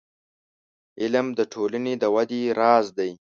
•علم، 1.01 1.27
د 1.39 1.39
ټولنې 1.53 1.93
د 2.01 2.03
ودې 2.15 2.41
راز 2.59 2.85
دی. 2.97 3.11